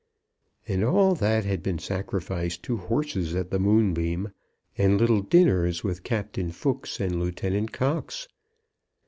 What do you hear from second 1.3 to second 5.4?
had been sacrificed to horses at the Moonbeam, and little